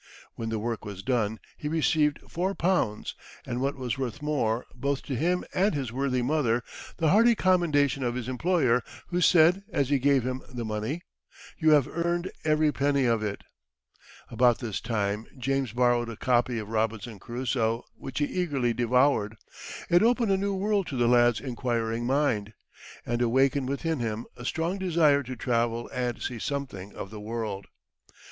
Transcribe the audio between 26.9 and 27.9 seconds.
of the world.